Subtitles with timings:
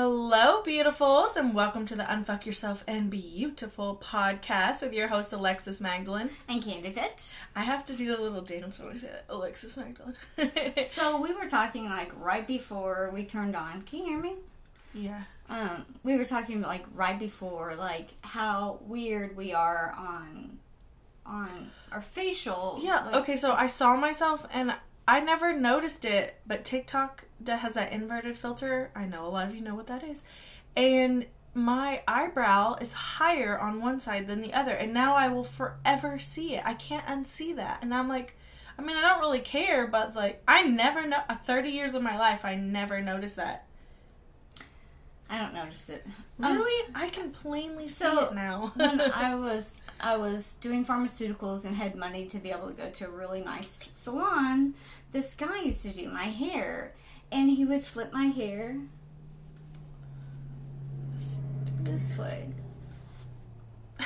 [0.00, 5.80] Hello, beautifuls, and welcome to the Unfuck Yourself and Beautiful podcast with your host, Alexis
[5.80, 6.30] Magdalene.
[6.48, 7.34] And Candy Fit.
[7.56, 10.14] I have to do a little dance when I say that, Alexis Magdalene.
[10.86, 13.82] So we were talking like right before we turned on.
[13.82, 14.34] Can you hear me?
[14.94, 15.22] yeah.
[15.50, 20.60] Um, we were talking like right before like how weird we are on
[21.26, 22.78] on our facial.
[22.80, 24.76] Yeah, like- okay, so I saw myself and
[25.08, 28.90] I never noticed it, but TikTok that has that inverted filter.
[28.94, 30.24] I know a lot of you know what that is.
[30.76, 35.44] And my eyebrow is higher on one side than the other, and now I will
[35.44, 36.62] forever see it.
[36.64, 37.78] I can't unsee that.
[37.82, 38.36] And I'm like,
[38.78, 41.20] I mean, I don't really care, but like, I never know.
[41.44, 43.66] 30 years of my life, I never noticed that.
[45.30, 46.06] I don't notice it.
[46.42, 46.92] Um, Really?
[46.94, 48.72] I can plainly see it now.
[48.76, 52.88] when I was I was doing pharmaceuticals and had money to be able to go
[52.88, 54.74] to a really nice salon,
[55.12, 56.94] this guy used to do my hair,
[57.30, 58.78] and he would flip my hair
[61.82, 62.48] this way.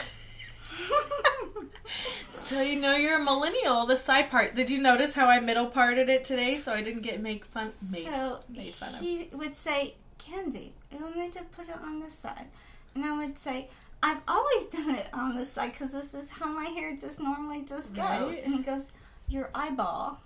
[1.85, 3.87] so you know you're a millennial.
[3.87, 4.55] The side part.
[4.55, 7.73] Did you notice how I middle parted it today so I didn't get make fun
[7.91, 9.01] made So made fun of?
[9.01, 12.49] he would say, "Candy, you want me to put it on this side?"
[12.95, 13.69] And I would say,
[14.03, 17.63] "I've always done it on this side because this is how my hair just normally
[17.63, 18.45] just goes." Right.
[18.45, 18.93] And he goes,
[19.29, 20.21] "Your eyeball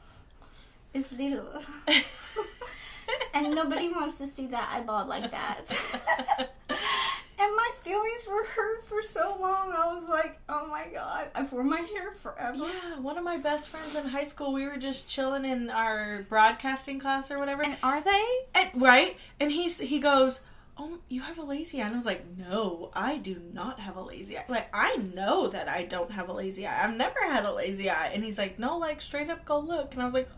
[0.94, 1.62] is little."
[3.34, 5.64] and nobody wants to see that eyeball like that.
[7.38, 9.72] and my feelings were hurt for so long.
[9.76, 12.64] I was like, oh my god, I've worn my hair forever.
[12.64, 16.24] Yeah, one of my best friends in high school, we were just chilling in our
[16.28, 17.62] broadcasting class or whatever.
[17.62, 18.24] And are they?
[18.54, 19.16] And, right?
[19.38, 20.40] And he's he goes,
[20.77, 23.96] "Oh, you have a lazy eye." And I was like, "No, I do not have
[23.96, 24.44] a lazy eye.
[24.48, 26.84] Like I know that I don't have a lazy eye.
[26.84, 29.92] I've never had a lazy eye." And he's like, "No, like straight up go look."
[29.92, 30.28] And I was like,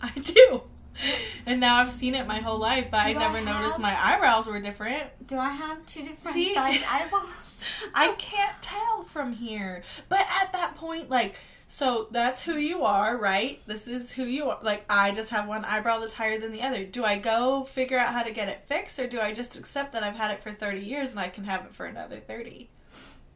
[0.00, 0.62] "I do."
[1.46, 3.80] And now I've seen it my whole life, but I Do I never noticed have-
[3.80, 5.26] my eyebrows were different.
[5.26, 6.52] Do I have two different See?
[6.54, 7.84] sized eyeballs?
[7.94, 9.82] I can't tell from here.
[10.10, 11.36] But at that point, like,
[11.66, 13.62] so that's who you are, right?
[13.66, 14.58] This is who you are.
[14.62, 16.84] Like, I just have one eyebrow that's higher than the other.
[16.84, 19.92] Do I go figure out how to get it fixed, or do I just accept
[19.92, 22.68] that I've had it for 30 years and I can have it for another 30?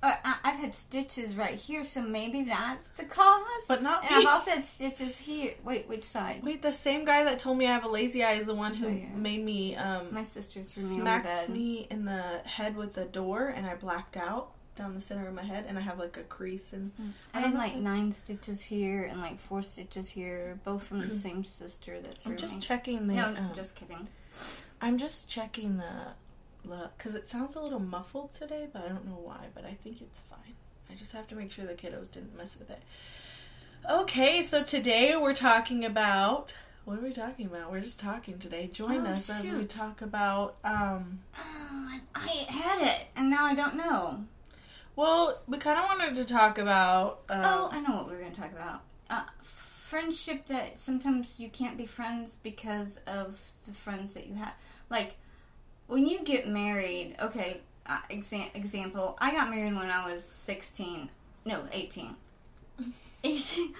[0.02, 3.42] Uh, I- I've had stitches right here, so maybe that's the cause.
[3.68, 4.16] But not and me.
[4.16, 5.54] I've also had stitches here.
[5.64, 6.42] Wait, which side?
[6.42, 8.74] Wait, the same guy that told me I have a lazy eye is the one
[8.74, 12.94] who Oh, made me, um, My sister threw me smacked me in the head with
[12.94, 15.98] the door and I blacked out down the center of my head and I have
[15.98, 16.90] like a crease and
[17.34, 21.10] I I had like nine stitches here and like four stitches here, both from the
[21.10, 22.60] same sister That's I'm just me.
[22.62, 24.08] checking the no, um, just kidding.
[24.80, 26.14] I'm just checking the
[26.62, 29.46] because it sounds a little muffled today, but I don't know why.
[29.54, 30.54] But I think it's fine.
[30.90, 32.82] I just have to make sure the kiddos didn't mess with it.
[33.90, 37.70] Okay, so today we're talking about what are we talking about?
[37.70, 38.68] We're just talking today.
[38.72, 40.56] Join Oh, us as we talk about.
[40.64, 44.24] um Oh, I had it, and now I don't know.
[44.94, 47.22] Well, we kind of wanted to talk about.
[47.28, 48.82] Um, Oh, I know what we are going to talk about.
[49.08, 54.52] Uh, friendship that sometimes you can't be friends because of the friends that you have.
[54.90, 55.16] Like,
[55.92, 61.10] when you get married, okay, uh, exa- example, I got married when I was 16.
[61.44, 62.16] No, 18.
[63.24, 63.74] 18.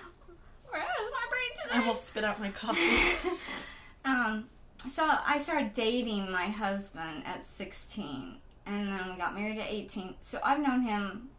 [0.68, 1.74] Where is my brain today?
[1.76, 3.30] I will spit out my coffee.
[4.04, 4.44] um,
[4.88, 8.36] so I started dating my husband at 16,
[8.66, 10.16] and then we got married at 18.
[10.20, 11.30] So I've known him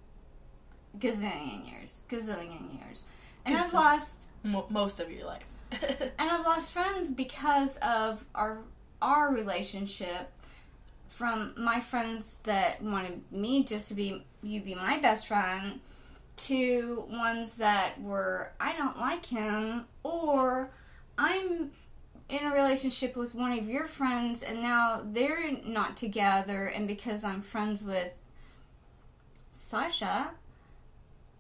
[0.97, 3.05] gazillion years, gazillion years,
[3.45, 5.44] and I've lost Mo- most of your life.
[5.72, 8.61] and I've lost friends because of our
[9.03, 10.31] our relationship.
[11.13, 15.79] From my friends that wanted me just to be you be my best friend,
[16.35, 20.72] to ones that were I don't like him or
[21.18, 21.72] I'm
[22.29, 27.23] in a relationship with one of your friends and now they're not together and because
[27.23, 28.18] I'm friends with
[29.52, 30.31] Sasha,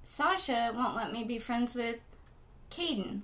[0.03, 1.97] Sasha won't let me be friends with
[2.69, 3.21] Caden.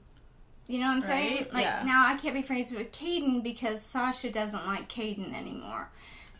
[0.68, 1.48] You know what I'm saying?
[1.52, 1.84] Like yeah.
[1.86, 5.90] now I can't be friends with Caden because Sasha doesn't like Caden anymore.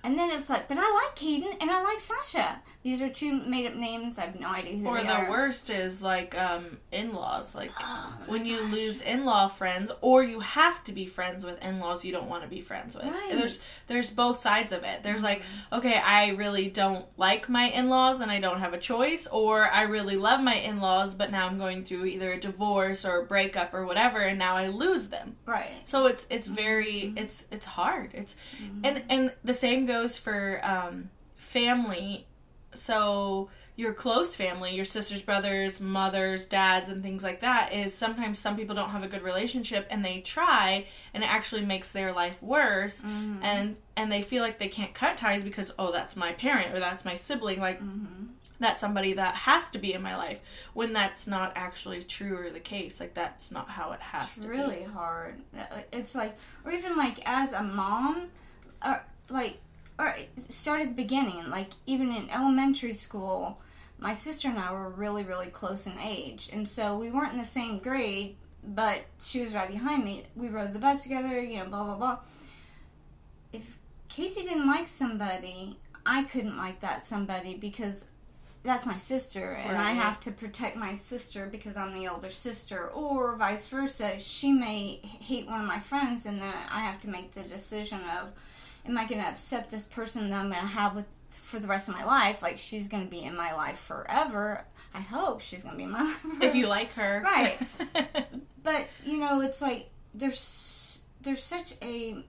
[0.04, 2.62] And then it's like, but I like Caden and I like Sasha.
[2.84, 4.18] These are two made up names.
[4.18, 4.98] I have no idea who they are.
[4.98, 5.30] Or the are.
[5.30, 10.82] worst is like um in-laws, like oh when you lose in-law friends, or you have
[10.86, 13.06] to be friends with in-laws you don't want to be friends with.
[13.06, 13.32] Right.
[13.34, 15.04] There's there's both sides of it.
[15.04, 15.76] There's like, mm-hmm.
[15.76, 19.82] okay, I really don't like my in-laws and I don't have a choice, or I
[19.82, 23.74] really love my in-laws, but now I'm going through either a divorce or a breakup
[23.74, 25.36] or whatever, and now I lose them.
[25.46, 25.82] Right.
[25.84, 27.18] So it's it's very mm-hmm.
[27.18, 28.12] it's it's hard.
[28.14, 28.86] It's mm-hmm.
[28.86, 32.26] and and the same goes for um, family.
[32.74, 38.38] So your close family, your sisters, brothers, mothers, dads, and things like that, is sometimes
[38.38, 42.12] some people don't have a good relationship and they try and it actually makes their
[42.14, 43.44] life worse Mm-hmm.
[43.44, 46.80] and and they feel like they can't cut ties because oh that's my parent or
[46.80, 48.26] that's my sibling like Mm-hmm.
[48.60, 50.40] that's somebody that has to be in my life
[50.74, 54.28] when that's not actually true or the case like that's not how it has to
[54.40, 55.36] it's to really hard.
[55.58, 55.64] Uh,
[55.94, 58.28] It's like, or even like as a mom,
[58.86, 59.56] or like,
[60.00, 60.16] or
[60.48, 61.50] start at the beginning.
[61.50, 63.62] Like even in elementary school,
[64.00, 67.38] my sister and I were really, really close in age, and so we weren't in
[67.38, 70.26] the same grade, but she was right behind me.
[70.36, 72.20] We rode the bus together, you know, blah blah blah.
[73.52, 78.06] If Casey didn't like somebody, I couldn't like that somebody because
[78.64, 82.90] that's my sister and I have to protect my sister because I'm the older sister
[82.90, 84.20] or vice versa.
[84.20, 88.02] She may hate one of my friends and then I have to make the decision
[88.20, 88.34] of
[88.86, 91.68] am I going to upset this person that I'm going to have with for the
[91.68, 92.42] rest of my life?
[92.42, 94.66] Like she's going to be in my life forever.
[94.94, 96.42] I hope she's going to be in my life.
[96.42, 97.60] if you like her Right.
[98.64, 102.24] But you know, it's like there's there's such a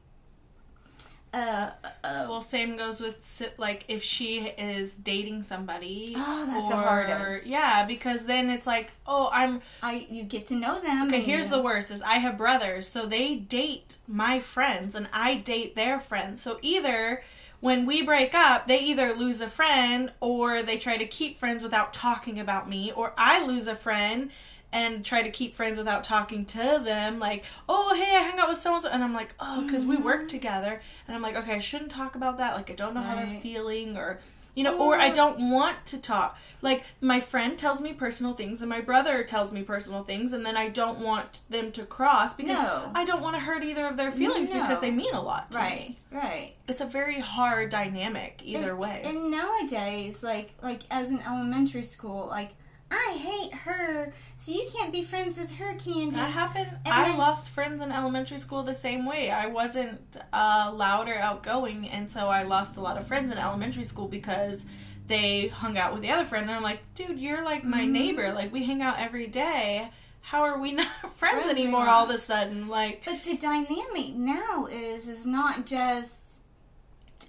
[1.32, 1.70] uh,
[2.02, 7.46] uh well same goes with like if she is dating somebody Oh, that's the hardest.
[7.46, 11.06] yeah because then it's like oh i'm I you get to know them.
[11.06, 15.08] Okay, here's you- the worst is I have brothers, so they date my friends and
[15.12, 16.42] I date their friends.
[16.42, 17.22] So either
[17.60, 21.62] when we break up, they either lose a friend or they try to keep friends
[21.62, 24.30] without talking about me, or I lose a friend
[24.72, 28.48] and try to keep friends without talking to them like oh hey i hang out
[28.48, 30.28] with so and so and i'm like oh because we work mm-hmm.
[30.28, 33.16] together and i'm like okay i shouldn't talk about that like i don't know how
[33.16, 34.20] I'm feeling or
[34.54, 38.60] you know or i don't want to talk like my friend tells me personal things
[38.60, 42.34] and my brother tells me personal things and then i don't want them to cross
[42.34, 42.90] because No.
[42.94, 44.60] i don't want to hurt either of their feelings No.
[44.62, 46.54] because they mean a lot to Right, me right.
[46.68, 51.82] it's a very hard dynamic either and, way And nowadays, like like as an elementary
[51.82, 52.50] school, like
[52.90, 56.10] I hate her, so you can't be friends with her, Candy.
[56.16, 56.70] That happened.
[56.84, 59.30] And I then- lost friends in elementary school the same way.
[59.30, 63.38] I wasn't uh, loud or outgoing, and so I lost a lot of friends in
[63.38, 64.66] elementary school because
[65.06, 66.46] they hung out with the other friend.
[66.48, 67.90] And I'm like, dude, you're like my Mhm.
[67.90, 68.32] neighbor.
[68.32, 69.90] Like we hang out every day.
[70.22, 70.86] How are we not
[71.16, 71.88] friends, anymore.
[71.88, 76.38] All of a sudden, like But the dynamic now is is not just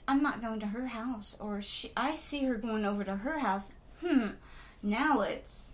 [0.08, 3.40] I'm not going to her house or she, I see her going over to her
[3.40, 3.72] house.
[4.06, 4.30] Hmm.
[4.84, 5.72] Now it's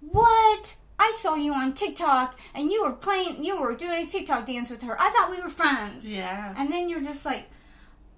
[0.00, 0.76] what?
[0.98, 4.70] I saw you on TikTok and you were playing you were doing a TikTok dance
[4.70, 5.00] with her.
[5.00, 6.06] I thought we were friends.
[6.06, 6.54] yeah.
[6.56, 7.48] And then you're just like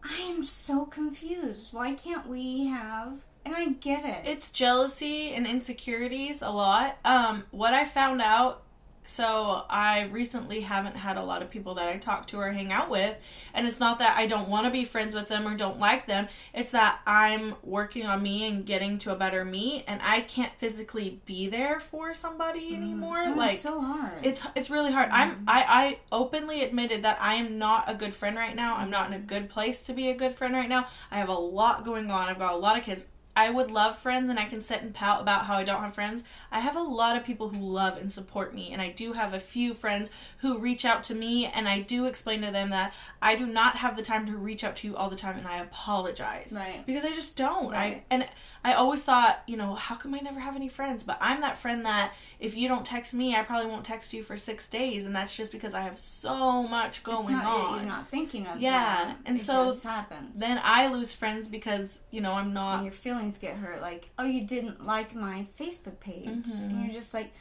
[0.02, 1.72] I am so confused.
[1.72, 4.28] Why can't we have and I get it.
[4.28, 6.96] It's jealousy and insecurities a lot.
[7.04, 8.62] Um, what I found out,
[9.04, 12.72] so I recently haven't had a lot of people that I talk to or hang
[12.72, 13.16] out with,
[13.52, 16.06] and it's not that I don't want to be friends with them or don't like
[16.06, 16.28] them.
[16.54, 20.54] It's that I'm working on me and getting to a better me, and I can't
[20.56, 22.82] physically be there for somebody mm-hmm.
[22.82, 23.22] anymore.
[23.24, 24.24] Oh, like it's so hard.
[24.24, 25.10] it's it's really hard.
[25.10, 25.48] I'm mm-hmm.
[25.48, 28.76] I, I openly admitted that I am not a good friend right now.
[28.76, 30.86] I'm not in a good place to be a good friend right now.
[31.10, 32.28] I have a lot going on.
[32.28, 33.06] I've got a lot of kids.
[33.34, 35.94] I would love friends and I can sit and pout about how I don't have
[35.94, 36.22] friends.
[36.50, 39.32] I have a lot of people who love and support me and I do have
[39.32, 42.92] a few friends who reach out to me and I do explain to them that
[43.22, 45.46] I do not have the time to reach out to you all the time and
[45.48, 46.52] I apologize.
[46.54, 46.84] Right.
[46.86, 47.74] Because I just don't.
[47.74, 48.26] I and
[48.64, 51.02] I always thought, you know, how come I never have any friends?
[51.02, 54.22] But I'm that friend that if you don't text me, I probably won't text you
[54.22, 57.76] for six days, and that's just because I have so much going it's not on.
[57.78, 59.16] you're not thinking of Yeah, them.
[59.26, 60.38] and it so just happens.
[60.38, 62.84] Then I lose friends because you know I'm and not.
[62.84, 62.92] your
[63.22, 66.64] feelings get hurt like oh you didn't like my facebook page Mm-hmm.
[66.64, 67.32] and you're just like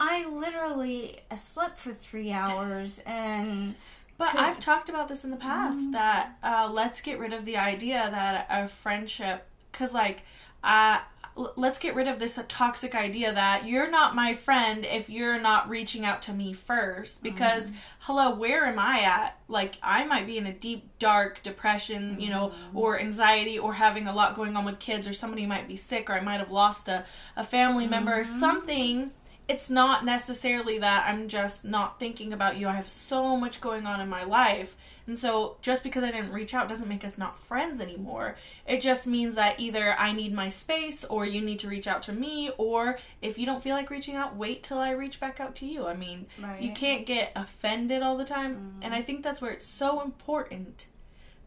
[0.00, 3.74] i literally uh, slept for three hours and
[4.18, 7.44] But could- I've talked about this in the past that uh, let's get rid of
[7.44, 10.22] the idea that a friendship, because like,
[10.62, 11.00] l-
[11.36, 15.68] let's get rid of this toxic idea that you're not my friend if you're not
[15.68, 17.22] reaching out to me first.
[17.22, 17.76] Because mm-hmm.
[18.00, 19.38] hello, where am I at?
[19.48, 22.78] Like, I might be in a deep, dark depression, you know, mm-hmm.
[22.78, 26.08] or anxiety, or having a lot going on with kids, or somebody might be sick,
[26.08, 27.04] or I might have lost a,
[27.36, 28.40] a family member, or mm-hmm.
[28.40, 29.10] something
[29.48, 32.68] it's not necessarily that I'm just not thinking about you.
[32.68, 34.74] I have so much going on in my life.
[35.06, 38.36] And so just because I didn't reach out doesn't make us not friends anymore.
[38.66, 42.02] It just means that either I need my space or you need to reach out
[42.04, 45.40] to me or if you don't feel like reaching out, wait till I reach back
[45.40, 45.86] out to you.
[45.86, 46.26] I mean,
[46.58, 48.78] you can't get offended all the time.
[48.82, 48.96] And mm.
[48.96, 50.86] I think that's where it's so important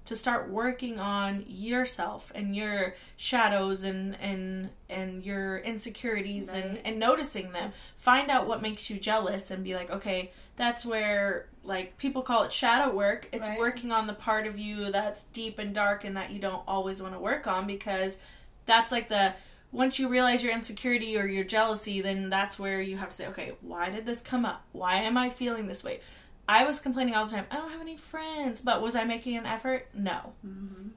[0.08, 7.00] to start working on yourself and your shadows and and and your insecurities and and
[7.00, 11.98] noticing them find out what makes you jealous and be like okay that's where like
[11.98, 13.60] people call it shadow work it's Right.
[13.60, 17.02] working on the part of you that's deep and dark and that you don't always
[17.02, 18.18] want to work on because
[18.66, 19.34] that's like the
[19.72, 23.28] once you realize your insecurity or your jealousy, then that's where you have to say,
[23.28, 24.64] okay, why did this come up?
[24.72, 26.00] Why am I feeling this way?
[26.48, 27.46] I was complaining all the time.
[27.52, 29.88] I don't have any friends, but was I making an effort?
[29.94, 30.34] No.
[30.46, 30.90] Mm-hmm.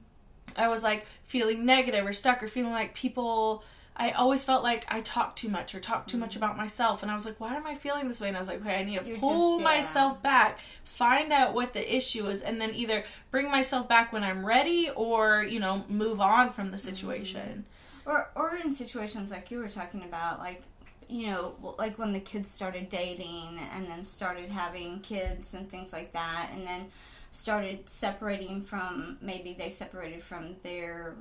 [0.55, 3.63] I was like feeling negative or stuck or feeling like people.
[3.95, 7.11] I always felt like I talked too much or talked too much about myself, and
[7.11, 8.83] I was like, "Why am I feeling this way?" And I was like, "Okay, I
[8.83, 9.75] need to You're pull just- yeah.
[9.77, 14.23] myself back, find out what the issue is, and then either bring myself back when
[14.23, 17.65] I'm ready, or you know, move on from the situation."
[18.05, 20.63] Or or in situations like you were talking about, like
[21.11, 25.91] you know, like when the kids started dating and then started having kids and things
[25.91, 26.87] like that, and then
[27.31, 31.15] started separating from maybe they separated from their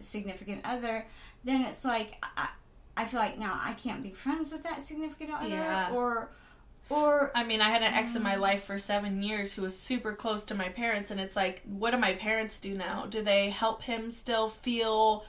[0.00, 1.06] significant other,
[1.44, 2.48] then it's like I,
[2.96, 5.90] I feel like now I can't be friends with that significant other, Yeah.
[5.92, 6.30] or
[6.88, 8.40] or I mean, I had an ex in my mm.
[8.40, 11.90] life for seven years who was super close to my parents, and it's like, what
[11.90, 13.06] do my parents do now?
[13.06, 15.24] Do they help him still feel?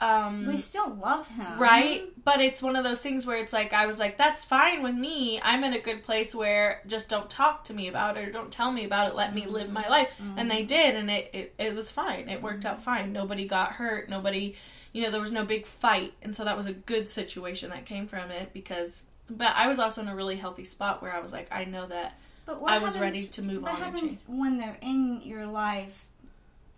[0.00, 2.02] Um, we still love him, Right?
[2.24, 4.94] But it's one of those things where it's like, I was like, that's fine with
[4.94, 5.40] me.
[5.42, 8.50] I'm in a good place where just don't talk to me about it or don't
[8.50, 9.14] tell me about it.
[9.14, 10.10] Let me live my life.
[10.36, 12.28] And they did, and it, it, it was fine.
[12.28, 13.12] It worked out fine.
[13.12, 14.10] Nobody got hurt.
[14.10, 14.56] Nobody,
[14.92, 16.12] you know, there was no big fight.
[16.22, 19.78] And so that was a good situation that came from it because, but I was
[19.78, 22.72] also in a really healthy spot where I was like, I know that But what
[22.72, 26.04] I was happens- ready to move what on happens when they're in your life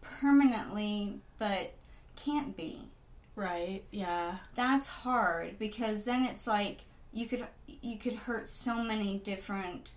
[0.03, 1.73] permanently, but
[2.17, 2.81] can't be?
[3.37, 3.83] Right?
[3.91, 4.37] Yeah.
[4.55, 9.93] That's hard because then it's like you could you could hurt so many different.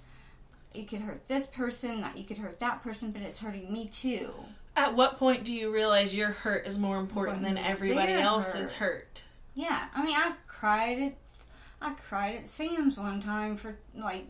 [0.74, 3.88] You could hurt this person, that you could hurt that person, but it's hurting me
[3.88, 4.32] too.
[4.76, 9.24] At what point do you realize your hurt is more important than everybody else's hurt?
[9.56, 11.16] Yeah, I mean, I cried at
[11.82, 14.28] I cried at Sam's one time for like,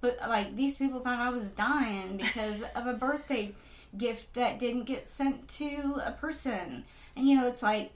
[0.00, 3.54] but like these people thought I was dying because of a birthday
[3.96, 6.84] gift that didn't get sent to a person,
[7.16, 7.92] and you know, it's like,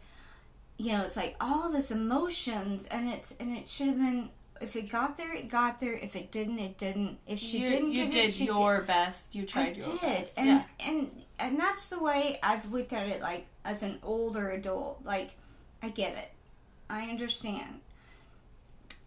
[0.78, 4.30] you know, it's like all this emotions, and it's and it should have been.
[4.60, 5.92] If it got there, it got there.
[5.92, 7.18] If it didn't, it didn't.
[7.26, 9.34] If she you, didn't you get did it, your best.
[9.34, 9.48] You did.
[9.50, 10.38] tried I your did, best.
[10.38, 10.62] and yeah.
[10.80, 13.20] and and that's the way I've looked at it.
[13.20, 15.32] Like as an older adult, like
[15.82, 16.30] I get it,
[16.88, 17.80] I understand.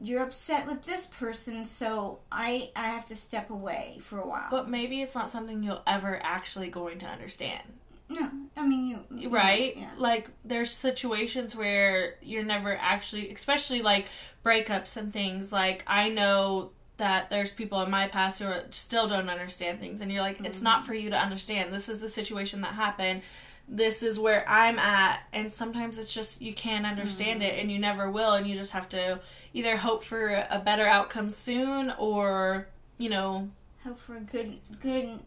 [0.01, 4.47] You're upset with this person, so I I have to step away for a while.
[4.49, 7.63] But maybe it's not something you're ever actually going to understand.
[8.09, 9.77] No, I mean you, Right?
[9.77, 9.91] Yeah.
[9.97, 14.07] Like there's situations where you're never actually especially like
[14.43, 19.07] breakups and things like I know that there's people in my past who are, still
[19.07, 20.87] don't understand things and you're like it's not mm.
[20.87, 21.71] for you to understand.
[21.71, 23.21] This is the situation that happened.
[23.67, 27.61] This is where I'm at and sometimes it's just you can't understand it mm.
[27.61, 29.19] and you never will and you just have to
[29.53, 33.49] either hope for a better outcome soon or, you know,
[33.83, 35.19] Hope for a good good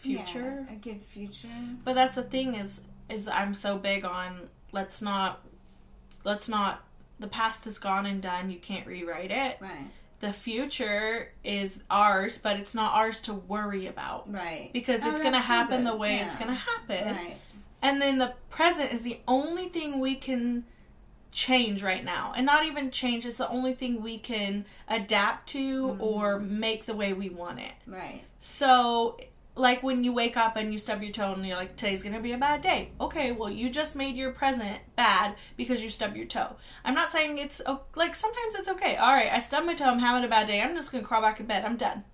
[0.00, 0.64] future.
[0.68, 1.48] yeah, a good future.
[1.84, 5.40] But that's the thing is is I'm so big on let's not
[6.24, 6.80] let's not
[7.18, 8.50] the past is gone and done.
[8.50, 9.58] You can't rewrite it.
[9.60, 9.90] Right,
[10.20, 14.32] The future is ours, but it's not ours to worry about.
[14.32, 17.14] right, Because Oh, it's going to that's so happen the way it's going to happen.
[17.16, 17.36] right.
[17.82, 20.64] And then the present is the only thing we can
[21.32, 22.32] change right now.
[22.36, 26.02] And not even change, it's the only thing we can adapt to Mm-hmm.
[26.02, 27.72] or make the way we want it.
[27.86, 28.22] Right.
[28.38, 29.18] So,
[29.60, 32.20] like when you wake up and you stub your toe and you're like, today's gonna
[32.20, 32.90] be a bad day.
[33.00, 36.56] Okay, well, you just made your present bad because you stubbed your toe.
[36.84, 37.60] I'm not saying it's
[37.94, 38.96] like sometimes it's okay.
[38.96, 39.84] All right, I stubbed my toe.
[39.84, 40.60] I'm having a bad day.
[40.60, 41.64] I'm just gonna crawl back in bed.
[41.64, 42.04] I'm done.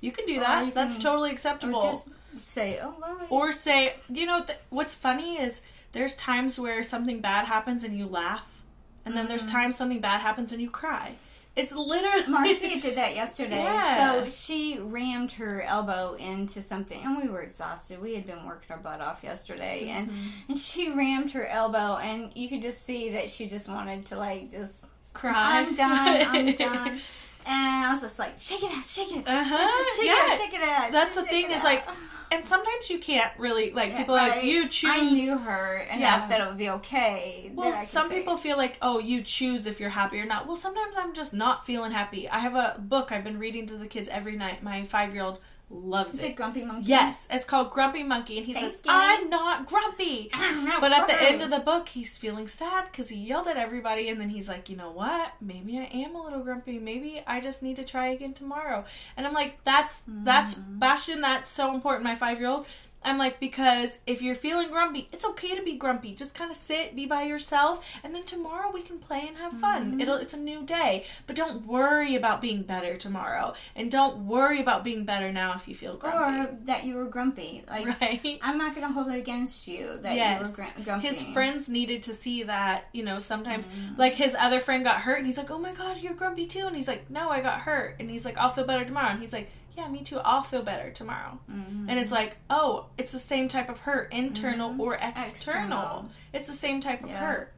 [0.00, 0.66] You can do that.
[0.66, 1.80] you That's can- totally acceptable.
[1.80, 2.08] just
[2.38, 3.26] say, oh well.
[3.30, 7.98] Or say, you know, th- what's funny is there's times where something bad happens and
[7.98, 8.62] you laugh,
[9.04, 9.56] and then there's mm-hmm.
[9.56, 11.14] times something bad happens and you cry.
[11.54, 13.62] It's literally Marcia did that yesterday.
[13.62, 14.22] Yeah.
[14.22, 18.00] So she rammed her elbow into something, and we were exhausted.
[18.00, 20.52] We had been working our butt off yesterday, and mm-hmm.
[20.52, 24.16] and she rammed her elbow, and you could just see that she just wanted to
[24.16, 25.60] like just cry.
[25.60, 27.00] I'm done, I'm done.
[27.46, 29.26] And I was just like, shake it out, shake it.
[29.26, 29.54] Uh huh.
[29.56, 30.92] Let's just shake it out, shake it out.
[30.92, 31.86] That's just the thing is like,
[32.32, 34.90] and sometimes you can't really like Yeah, people are like you choose.
[34.90, 36.26] I knew her enough Yeah.
[36.28, 37.50] that it would be okay.
[37.54, 40.46] Well, some say people feel like, oh, you choose if you're happy or not.
[40.46, 42.28] Well, sometimes I'm just not feeling happy.
[42.28, 44.62] I have a book I've been reading to the kids every night.
[44.62, 45.38] My five year old
[45.72, 46.26] loves Is it.
[46.26, 46.86] it Grumpy Monkey?
[46.86, 48.82] Yes, it's called Grumpy Monkey, and he Thanks, says.
[48.88, 50.28] I'm not grumpy.
[50.34, 53.46] I'm not But at the end of the book, he's feeling sad because he yelled
[53.48, 55.32] at everybody, and then he's like, you know what?
[55.40, 56.78] Maybe I am a little grumpy.
[56.78, 58.84] Maybe I just need to try again tomorrow.
[59.16, 60.78] And I'm like, that's that's Mm-hmm.
[60.78, 61.20] Bastion.
[61.20, 62.04] That's so important.
[62.04, 62.66] My five year old.
[63.04, 66.14] I'm like, because if you're feeling grumpy, it's okay to be grumpy.
[66.14, 69.54] Just kind of sit, be by yourself, and then tomorrow we can play and have
[69.60, 69.92] fun.
[69.92, 70.00] Mm-hmm.
[70.00, 71.04] It'll it's a new day.
[71.26, 73.54] But don't worry about being better tomorrow.
[73.76, 76.18] And don't worry about being better now if you feel grumpy.
[76.52, 77.64] Or that you were grumpy.
[77.68, 78.38] Like right?
[78.42, 80.40] I'm not gonna hold it against you that you Yes.
[80.50, 81.08] were gr- grumpy.
[81.08, 84.00] His friends needed to see that, you know, sometimes Mm-hmm.
[84.00, 86.66] like his other friend got hurt and he's like, Oh my god, you're grumpy too
[86.66, 89.22] and he's like, No, I got hurt and he's like, I'll feel better tomorrow and
[89.22, 91.38] he's like, Yeah, me too, I'll feel better tomorrow.
[91.50, 91.86] Mhm.
[91.88, 95.22] And it's like, oh, it's the same type of hurt, internal or external.
[95.24, 96.10] External.
[96.32, 97.18] It's the same type of Yeah.
[97.20, 97.52] hurt.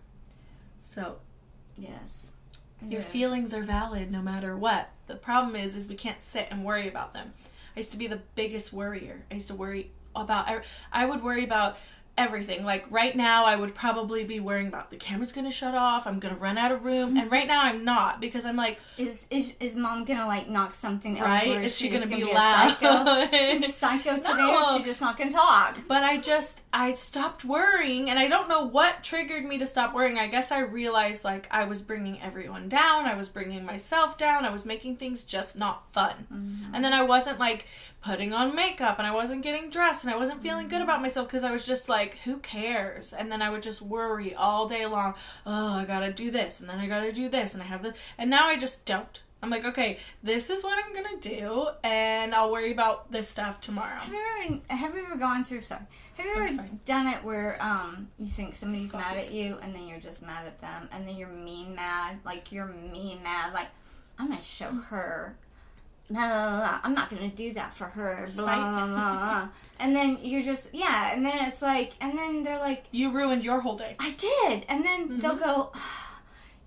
[0.83, 1.17] So
[1.77, 2.31] yes.
[2.87, 4.91] Your feelings are valid no matter what.
[5.07, 7.33] The problem is, is we can't sit and worry about them.
[7.75, 9.23] I used to be the biggest worrier.
[9.31, 10.49] I used to worry about.
[10.49, 10.61] I,
[10.93, 11.79] I would worry about
[12.17, 12.65] everything.
[12.65, 16.07] Like right now, I would probably be worrying about the camera's gonna shut off.
[16.07, 17.17] I'm gonna run out of room.
[17.17, 20.75] And right now, I'm not because I'm like, Is is is mom gonna like knock
[20.75, 21.49] something Right?
[21.49, 21.61] over?
[21.61, 22.71] Is she just gonna be a loud?
[22.71, 22.87] psycho?
[23.35, 24.61] Is she gonna be psycho today, No.
[24.61, 25.79] is she just not gonna talk?
[25.89, 29.95] But I just I stopped worrying and I don't know what triggered me to stop
[29.95, 30.19] worrying.
[30.19, 34.45] I guess I realized like I was bringing everyone down, I was bringing myself down,
[34.45, 36.27] I was making things just not fun.
[36.33, 36.75] Mm-hmm.
[36.75, 37.67] And then I wasn't like
[38.03, 40.85] putting on makeup and I wasn't getting dressed and I wasn't feeling good mm-hmm.
[40.85, 43.13] about myself because I was just like who cares?
[43.13, 45.15] And then I would just worry all day long.
[45.47, 47.67] Oh, I got to do this and then I got to do this and I
[47.67, 49.23] have this and now I just don't.
[49.45, 53.61] I'm like, okay, this is what I'm gonna do, and I'll worry about this stuff
[53.61, 53.99] tomorrow.
[53.99, 55.83] Have you ever have you ever gone through sorry?
[56.17, 56.81] Have you ever fine.
[56.87, 60.23] done it where um you think somebody's Stop mad at you and then you're just
[60.23, 63.67] mad at them and then you're mean mad like you're mean mad like
[64.19, 65.37] I'm gonna show her.
[66.11, 68.29] No, no, no, no, I'm not gonna do that for her.
[68.37, 69.49] Blah, blah.
[69.81, 73.43] And then you're just yeah, and then it's like, and then they're like, You ruined
[73.45, 73.97] your whole day.
[73.99, 75.19] I did, and then Mm-hmm.
[75.19, 75.73] they'll go,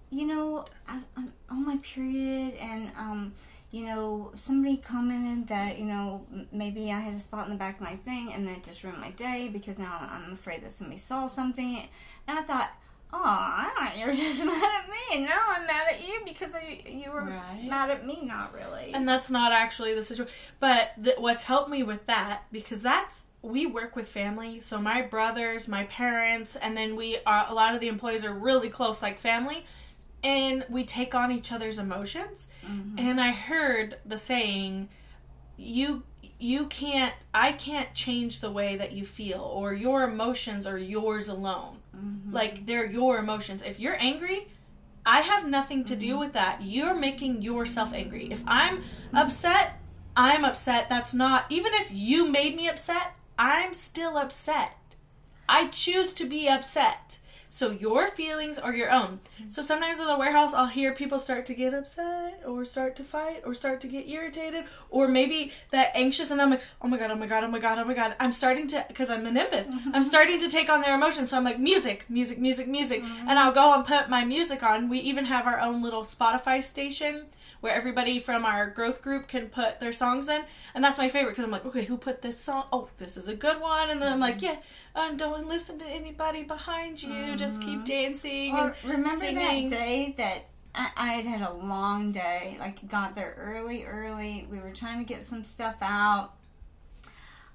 [0.10, 3.34] you know, I, I'm on my period, and um,
[3.72, 7.75] you know, somebody commented that you know maybe I had a spot in the back
[7.75, 10.98] of my thing, and that just ruined my day because now I'm afraid that somebody
[10.98, 11.88] saw something,
[12.27, 12.70] and I thought.
[13.13, 15.22] Oh, I thought you were just mad at me.
[15.25, 15.57] Now I'm mad at
[16.20, 17.64] you because I, you were Right.
[17.68, 18.20] mad at me.
[18.24, 18.94] Not really.
[18.94, 20.34] And that's not actually the situation.
[20.60, 24.60] But th- what's helped me with that, because that's, we work with family.
[24.62, 28.34] So my brothers, my parents, and then we are, a lot of the employees are
[28.34, 29.66] really close, like family.
[30.24, 32.48] And we take on each other's emotions.
[32.66, 33.00] Mm-hmm.
[33.00, 34.90] And I heard the saying,
[35.58, 36.03] you
[36.40, 41.27] you can't I can't change the way that you feel or your emotions are yours
[41.30, 41.77] alone.
[41.96, 42.32] Mm-hmm.
[42.34, 43.64] Like they're your emotions.
[43.64, 44.48] If you're angry,
[45.07, 46.20] I have nothing to do mm-hmm.
[46.20, 46.61] with that.
[46.61, 48.27] You're making yourself angry.
[48.29, 49.17] If I'm mm-hmm.
[49.17, 49.79] upset,
[50.17, 50.89] I'm upset.
[50.89, 54.77] That's not even if you made me upset, I'm still upset.
[55.48, 57.17] I choose to be upset.
[57.50, 59.20] So your feelings are your own.
[59.40, 59.50] Mm-hmm.
[59.50, 63.03] So sometimes in the warehouse, I'll hear people start to get upset or start to
[63.03, 66.98] fight or start to get irritated or maybe that anxious, and I'm like, oh my
[66.98, 68.16] god, oh my god, oh my god, oh my god.
[68.20, 69.68] I'm starting to because I'm an empath.
[69.68, 69.92] Mm-hmm.
[69.94, 71.29] I'm starting to take on their emotions.
[71.31, 73.29] So I'm like, music, music, music, music, mm-hmm.
[73.29, 74.90] and I'll go and put my music on.
[74.90, 77.25] We even have our own little Spotify station
[77.61, 80.43] where everybody from our growth group can put their songs in,
[80.75, 82.65] and that's my favorite because I'm like, okay, who put this song?
[82.72, 84.46] Oh, this is a good one, and then I'm like, mm-hmm.
[84.46, 84.57] yeah,
[84.96, 87.35] and don't listen to anybody behind you.
[87.35, 87.83] Just keep mm-hmm.
[87.83, 89.70] dancing Or and remember singing.
[89.70, 92.57] that day that I, I had had a long day.
[92.59, 94.48] Like got there early, early.
[94.50, 96.33] We were trying to get some stuff out.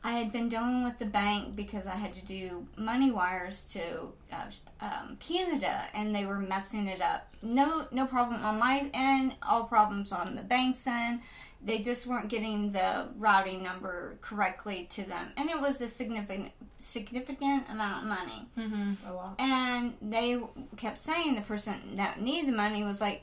[0.05, 4.09] I had been dealing with the bank because I had to do money wires to
[4.33, 7.29] uh, um, Canada, and they were messing it up.
[7.41, 9.37] No, no problem on my end.
[9.43, 11.21] All problems on the bank's end.
[11.65, 16.51] They just weren't getting the routing number correctly to them, and it was a significant
[16.77, 18.49] significant amount of money.
[18.59, 19.09] Mm-hmm.
[19.09, 19.35] A lot.
[19.39, 20.41] And they
[20.77, 23.23] kept saying the person that needed the money was like,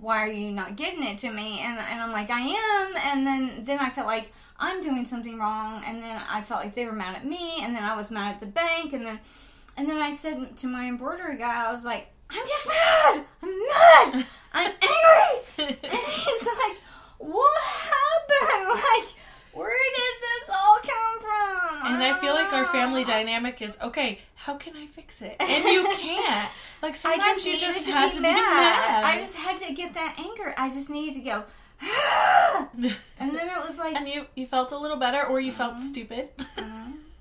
[0.00, 3.26] "Why are you not getting it to me?" And and I'm like, "I am." And
[3.26, 4.30] then then I felt like
[4.60, 5.82] I'm doing something wrong.
[5.86, 7.62] And then I felt like they were mad at me.
[7.62, 8.92] And then I was mad at the bank.
[8.92, 9.18] And then
[9.76, 13.24] and then I said to my embroidery guy, I was like, "I'm just mad.
[13.42, 14.26] I'm mad.
[14.52, 16.76] I'm angry." and he's like,
[17.18, 18.68] "What happened?
[18.70, 19.08] Like,
[19.52, 24.18] where did this all come from?" And I feel like our family dynamic is okay.
[24.34, 25.36] How can I fix it?
[25.40, 26.48] And you can't.
[26.82, 28.34] Like sometimes just you just to had be to mad.
[28.34, 29.04] be mad.
[29.04, 30.54] I just had to get that anger.
[30.56, 31.44] I just needed to go.
[32.74, 35.70] and then it was like and you you felt a little better, or you Uh-huh.
[35.70, 36.28] felt stupid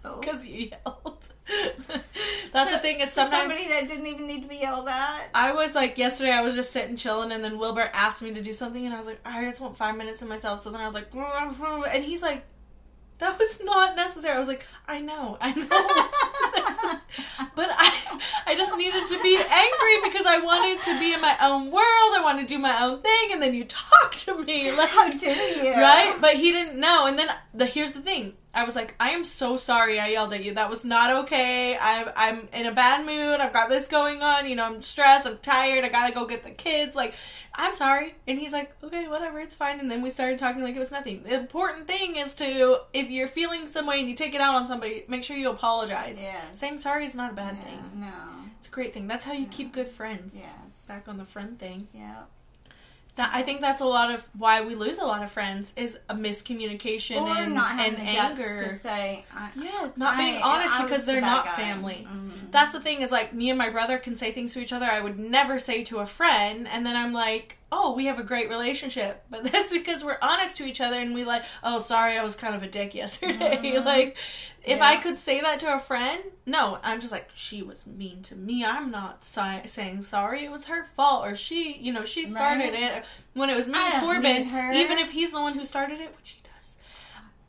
[0.03, 0.21] both.
[0.21, 1.27] because you yelled.
[2.51, 2.99] That's To- the thing.
[2.99, 5.29] Is sometimes somebody that didn't even need to be yelled at.
[5.33, 6.31] I was like yesterday.
[6.31, 8.97] I was just sitting chilling, and then Wilbur asked me to do something, and I
[8.97, 10.61] was like, I just want five minutes to myself.
[10.61, 11.07] So then I was like,
[11.93, 12.43] and he's like,
[13.19, 14.35] that was not necessary.
[14.35, 15.65] I was like, I know, I know,
[17.55, 21.35] but I, I just needed to be angry because I wanted to be in my
[21.41, 22.11] own world.
[22.17, 25.09] I wanted to do my own thing, and then you talk to me like, How
[25.09, 25.71] dare you?
[25.73, 26.15] right?
[26.19, 27.05] But he didn't know.
[27.05, 30.33] And then the here's the thing: I was like, I am so sorry I yelled
[30.33, 30.55] at you.
[30.55, 31.77] That was not okay.
[31.77, 33.39] I'm I'm in a bad mood.
[33.39, 34.49] I've got this going on.
[34.49, 35.27] You know, I'm stressed.
[35.27, 35.85] I'm tired.
[35.85, 36.95] I gotta go get the kids.
[36.95, 37.13] Like,
[37.53, 38.15] I'm sorry.
[38.27, 39.79] And he's like, okay, whatever, it's fine.
[39.79, 41.21] And then we started talking like it was nothing.
[41.23, 44.55] The important thing is to, if you're feeling some way and you take it out
[44.55, 46.19] on somebody, make sure you apologize.
[46.19, 46.59] Yes.
[46.59, 47.79] Saying sorry is not a bad Yeah, thing.
[48.01, 48.07] No.
[48.57, 49.07] It's a great thing.
[49.07, 50.35] That's how you keep good friends.
[50.35, 50.85] Yes.
[50.87, 51.87] Back on the friend thing.
[51.93, 52.23] Yeah.
[53.19, 55.99] That I think that's a lot of why we lose a lot of friends is
[56.07, 58.11] a miscommunication Or and, not having and the
[58.45, 58.63] anger.
[58.63, 61.51] to say, I, Yeah, not being I- honest I because they're not guy.
[61.55, 62.07] family.
[62.09, 62.51] Mhm.
[62.51, 64.85] That's the thing is like me and my brother can say things to each other
[64.85, 68.23] I would never say to a friend, and then I'm like, oh, we have a
[68.23, 72.17] great relationship, but that's because we're honest to each other and we like, oh, sorry,
[72.17, 73.57] I was kind of a dick yesterday.
[73.63, 73.85] Mhm.
[73.85, 74.17] like,
[74.63, 74.85] if Yeah.
[74.87, 78.35] I could say that to a friend, no, I'm just like, she was mean to
[78.35, 78.65] me.
[78.65, 80.45] I'm not si- saying sorry.
[80.45, 82.97] It was her fault, or she, you know, she started Right.
[82.97, 83.05] it.
[83.33, 86.31] When it was me and Corbin, even if he's the one who started it, which
[86.31, 86.48] he does.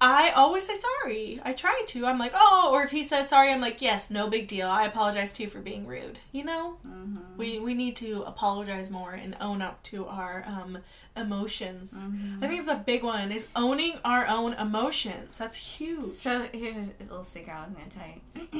[0.02, 1.40] I always say sorry.
[1.44, 2.06] I try to.
[2.06, 4.66] I'm like, oh, or if he says sorry, I'm like, yes, no big deal.
[4.68, 6.18] I apologize to you for being rude.
[6.32, 7.36] You know, Mhm.
[7.36, 10.78] we we need to apologize more and own up to our um,
[11.16, 11.92] emotions.
[11.92, 12.42] Mhm.
[12.42, 13.30] I think it's a big one.
[13.30, 15.36] Is owning our own emotions.
[15.36, 16.08] That's huge.
[16.08, 18.08] So here's a little secret I was going to tell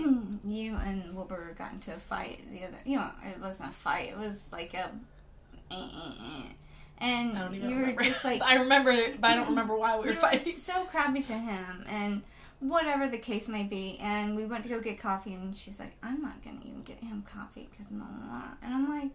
[0.02, 0.38] you.
[0.44, 2.76] you and Wilbur got into a fight the other.
[2.84, 4.10] You know, it wasn't a fight.
[4.10, 4.90] It was like a.
[5.70, 6.42] eh, eh, eh.
[7.00, 8.02] And I don't even you were remember.
[8.02, 10.52] just like I remember, but I don't remember why we were you were fighting.
[10.52, 12.22] so crappy to him, and
[12.60, 13.98] whatever the case may be.
[14.00, 17.02] And we went to go get coffee, and she's like, "I'm not gonna even get
[17.02, 19.10] him coffee because mama." And I'm like,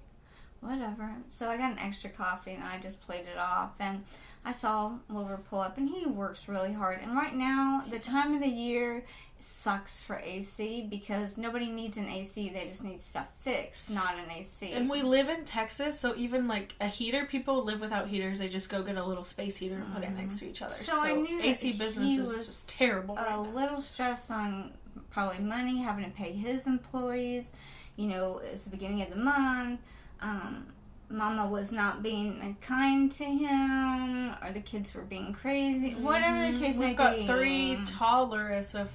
[0.61, 3.71] "Whatever." So I got an extra coffee, and I just played it off.
[3.79, 4.03] And
[4.43, 6.99] I saw Wilbur pull up, and he works really hard.
[7.01, 9.05] And right now, the time of the year
[9.39, 14.31] sucks for AC because nobody needs an AC; they just need stuff fixed, not an
[14.31, 14.71] AC.
[14.71, 18.39] And we live in Texas, so even like a heater, people live without heaters.
[18.39, 20.45] They just go get a little space heater and put it next mm-hmm.
[20.45, 20.73] to each other.
[20.73, 23.15] So I knew that AC business is was just terrible.
[23.15, 23.49] right a now.
[23.49, 24.73] little stressed on
[25.09, 27.53] probably money, having to pay his employees.
[27.95, 29.79] You know, it's the beginning of the month.
[30.21, 30.67] Um,
[31.09, 35.93] Mama was not being kind to him, or the kids were being crazy.
[35.95, 36.79] Whatever the case Mm-hmm.
[36.79, 37.27] We've may got be.
[37.27, 38.87] three toddlers, a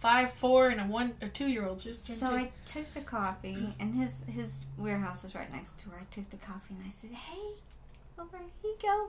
[0.00, 1.80] five, four, and a one, a two year old.
[1.80, 2.36] Just So two.
[2.36, 5.98] I took the coffee, and his his warehouse is right next to door.
[6.00, 7.54] I took the coffee and I said, "Hey,
[8.18, 9.08] over here you go.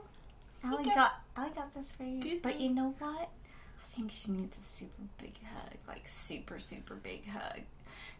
[0.64, 0.94] Allie go.
[0.94, 2.16] got I got this for you.
[2.18, 2.66] Excuse but me.
[2.66, 3.28] you know what?
[3.80, 7.60] I think she needs a super big hug, like super super big hug.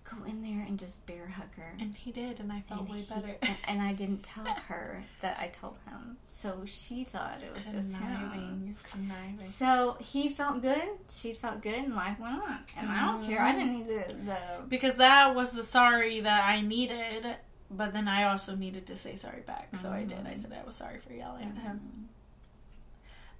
[0.05, 2.89] Go in there and just bear hug her." and he did, and I felt And
[2.91, 3.37] way he- better.
[3.43, 7.73] and, and I didn't tell her that I told him, so she thought it was
[7.73, 8.77] just him.
[8.91, 9.51] conniving.
[9.51, 12.59] So he felt good, she felt good, and life went on.
[12.77, 13.41] And I don't care.
[13.41, 14.39] I didn't need the, the
[14.69, 17.27] Because that was the sorry that I needed,
[17.71, 19.77] but then I also needed to say sorry back.
[19.77, 20.19] So I did.
[20.19, 20.35] I mm-hmm.
[20.37, 21.77] said I was sorry for yelling at him.
[21.77, 22.03] Mm-hmm.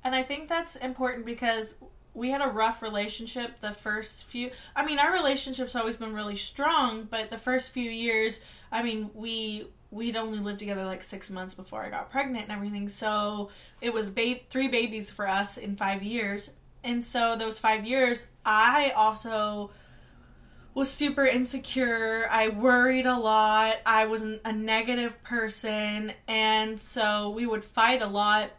[0.05, 1.75] And I think that's important because
[2.15, 6.37] we had a rough relationship the first few I mean our relationship's always been really
[6.37, 8.41] strong, but the first few years,
[8.73, 12.53] I mean, we we'd only lived together like 6 months before I got pregnant and
[12.53, 12.89] everything.
[12.89, 13.49] So
[13.81, 16.51] it was ba- three babies for us in 5 years.
[16.85, 19.71] And so those 5 years, I also
[20.75, 22.29] was super insecure.
[22.31, 23.77] I worried a lot.
[23.87, 26.13] I was a negative person.
[26.29, 28.51] And so we would fight a lot.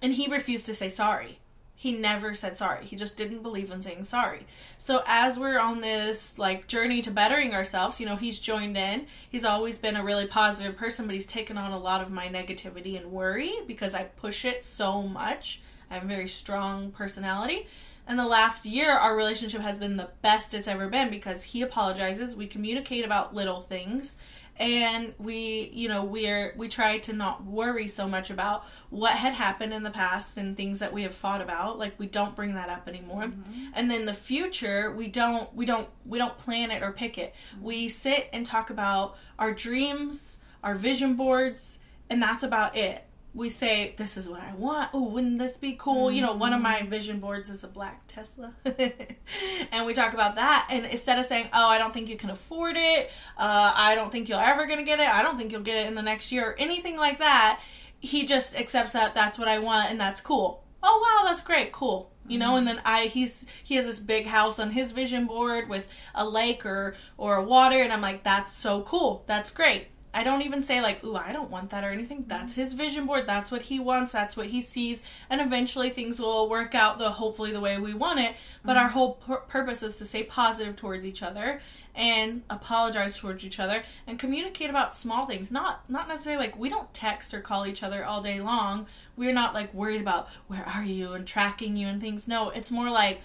[0.00, 1.40] And he refused to say sorry.
[1.80, 2.84] He never said sorry.
[2.84, 4.46] He just didn't believe in saying sorry.
[4.76, 9.06] So as we're on this like journey to bettering ourselves, you know, he's joined in.
[9.30, 12.28] He's always been a really positive person, but he's taken on a lot of my
[12.28, 15.62] negativity and worry because I push it so much.
[15.90, 17.66] I have a very strong personality.
[18.06, 21.62] And the last year, our relationship has been the best it's ever been because he
[21.62, 22.36] apologizes.
[22.36, 24.18] We communicate about little things,
[24.60, 29.32] and we, you know, we're we try to not worry so much about what had
[29.32, 31.78] happened in the past and things that we have fought about.
[31.78, 33.24] Like we don't bring that up anymore.
[33.24, 33.70] Mm-hmm.
[33.72, 37.34] And then the future, we don't we don't we don't plan it or pick it.
[37.54, 37.64] Mm-hmm.
[37.64, 41.78] We sit and talk about our dreams, our vision boards,
[42.10, 44.90] and that's about it we say this is what I want.
[44.92, 46.10] Oh, wouldn't this be cool?
[46.10, 50.34] You know, one of my vision boards is a black Tesla, and we talk about
[50.36, 50.66] that.
[50.70, 54.10] And instead of saying, "Oh, I don't think you can afford it," uh, "I don't
[54.10, 56.32] think you're ever gonna get it," "I don't think you'll get it in the next
[56.32, 57.60] year," or anything like that,
[58.00, 60.64] he just accepts that that's what I want and that's cool.
[60.82, 62.10] Oh wow, that's great, cool.
[62.26, 65.68] You know, and then I he's he has this big house on his vision board
[65.68, 69.88] with a lake or or a water, and I'm like, that's so cool, that's great.
[70.12, 72.24] I don't even say like, "Ooh, I don't want that" or anything.
[72.26, 73.26] That's his vision board.
[73.26, 74.12] That's what he wants.
[74.12, 77.94] That's what he sees, and eventually things will work out the hopefully the way we
[77.94, 78.34] want it.
[78.64, 78.92] But our mm-hmm.
[78.92, 81.60] whole pur- purpose is to stay positive towards each other
[81.94, 85.50] and apologize towards each other and communicate about small things.
[85.50, 88.86] Not not necessarily like we don't text or call each other all day long.
[89.16, 92.26] We're not like worried about where are you and tracking you and things.
[92.26, 93.20] No, it's more like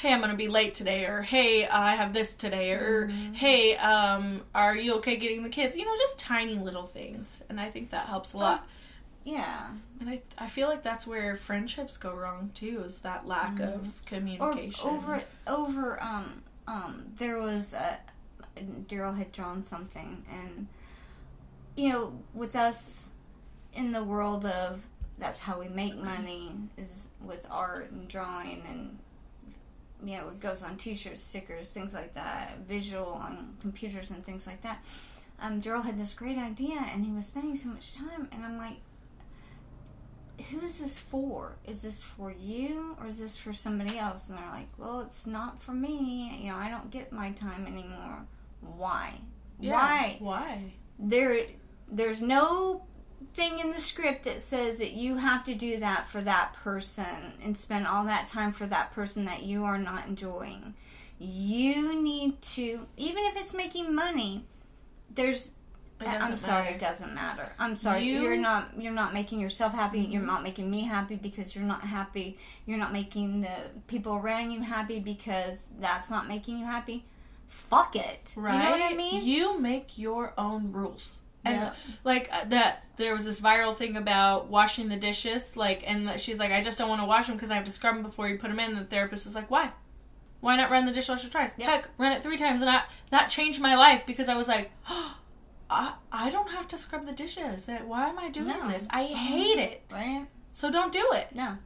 [0.00, 3.34] hey, I'm gonna be late today, or hey, I have this today, or Mm-hmm.
[3.34, 5.76] hey, um, are you okay getting the kids?
[5.76, 8.66] You know, just tiny little things, and I think that helps a lot.
[9.24, 9.70] Yeah.
[10.00, 13.86] And I, I feel like that's where friendships go wrong too, is that lack of
[13.86, 14.88] Or communication.
[14.88, 17.98] over over um um there was a
[18.88, 20.66] Daryl had drawn something and
[21.76, 23.10] you know with us
[23.74, 24.82] in the world of
[25.18, 28.98] that's how we make money is with art and drawing and
[30.04, 34.46] you know it goes on t-shirts stickers things like that visual on computers and things
[34.46, 34.84] like that
[35.40, 38.58] um Daryl had this great idea and he was spending so much time and I'm
[38.58, 38.76] like
[40.50, 41.56] who is this for?
[41.64, 44.28] Is this for you or is this for somebody else?
[44.28, 46.40] And they're like, well, it's not for me.
[46.42, 48.26] You know, I don't get my time anymore.
[48.60, 49.14] Why?
[49.58, 50.16] Yeah, Why?
[50.20, 50.72] Why?
[50.98, 51.46] There,
[51.90, 52.84] there's no
[53.34, 57.32] thing in the script that says that you have to do that for that person
[57.42, 60.74] and spend all that time for that person that you are not enjoying.
[61.18, 64.44] You need to, even if it's making money,
[65.14, 65.52] there's
[65.98, 66.76] I'm sorry, matter.
[66.76, 67.50] it doesn't matter.
[67.58, 68.32] I'm sorry, You- Mm-hmm.
[68.32, 70.00] are not you're not making yourself happy.
[70.00, 72.36] You're not making me happy because you're not happy.
[72.66, 77.06] You're not making the people around you happy because that's not making you happy.
[77.48, 78.34] Fuck it.
[78.36, 78.56] Right?
[78.56, 79.24] You know what I mean?
[79.24, 81.16] You make your own rules.
[81.46, 81.72] And Yeah.
[82.04, 85.56] like uh, that, there was this viral thing about washing the dishes.
[85.56, 87.64] Like, and that she's like, I just don't want to wash them because I have
[87.64, 88.74] to scrub them before you put them in.
[88.74, 89.70] The therapist is like, why?
[90.40, 91.52] Why not run the dishwasher twice?
[91.56, 91.70] Yeah.
[91.70, 94.70] Heck, run it three times, and I, that changed my life because I was like,
[95.70, 97.68] I, I don't have to scrub the dishes.
[97.84, 98.68] Why am I doing No.
[98.68, 98.86] this?
[98.90, 99.82] I hate it.
[99.92, 100.26] right?
[100.52, 101.28] So don't do it.
[101.34, 101.58] No.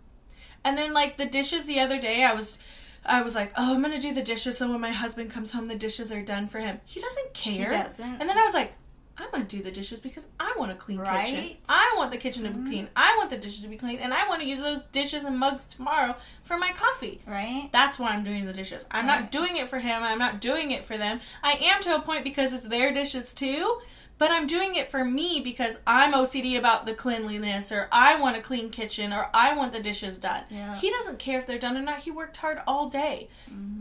[0.64, 2.58] And then like the dishes the other day, I was
[3.04, 5.52] I was like, "Oh, I'm going to do the dishes so when my husband comes
[5.52, 7.70] home the dishes are done for him." He doesn't care.
[7.70, 8.20] doesn't.
[8.20, 8.74] And then I was like,
[9.20, 11.09] I'm to do the dishes because I want a clean kitchen.
[11.14, 11.59] Right?
[11.62, 11.70] Mm-hmm.
[11.70, 12.88] I want the kitchen to be clean.
[12.96, 15.38] I want the dishes to be clean and I want to use those dishes and
[15.38, 17.20] mugs tomorrow for my coffee.
[17.26, 17.68] Right?
[17.72, 18.85] That's why I'm doing the dishes.
[18.90, 19.20] I'm Right.
[19.22, 20.02] not doing it for him.
[20.02, 21.20] I'm not doing it for them.
[21.42, 23.80] I am to a point because it's their dishes too,
[24.20, 28.37] but I'm doing it for me because I'm OCD about the cleanliness or I want
[28.37, 30.44] a clean kitchen or I want the dishes done.
[30.50, 30.76] Yeah.
[30.76, 32.00] He doesn't care if they're done or not.
[32.00, 33.28] He worked hard all day.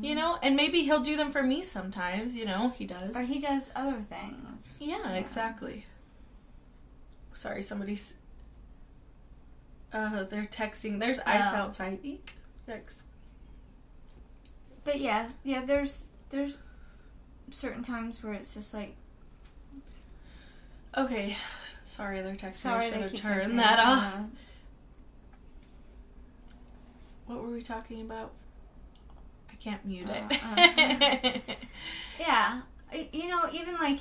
[0.02, 3.16] You know, and maybe he'll do them for me sometimes, you know, he does.
[3.18, 4.78] Or he does other things.
[4.82, 5.86] yeah, exactly.
[7.34, 8.14] Sorry, somebody's
[9.94, 11.00] uh they're texting.
[11.00, 11.56] There's ice Oh.
[11.58, 12.00] outside.
[12.04, 12.36] Eek.
[12.68, 13.02] Yikes.
[14.84, 16.60] But yeah, yeah, there's there's
[17.50, 18.96] certain times where it's just like
[20.98, 21.36] Okay.
[21.84, 22.56] Sorry, they're texting.
[22.56, 23.58] sorry I should have turned texting.
[23.58, 24.14] that off.
[24.16, 24.18] Uh,
[27.26, 28.32] What were we talking about?
[29.52, 31.58] I can't mute Uh, it.
[32.20, 32.62] Yeah,
[33.14, 34.00] you know, even like